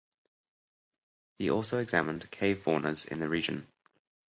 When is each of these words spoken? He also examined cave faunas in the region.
He 1.37 1.51
also 1.51 1.77
examined 1.77 2.31
cave 2.31 2.57
faunas 2.63 3.05
in 3.07 3.19
the 3.19 3.29
region. 3.29 3.67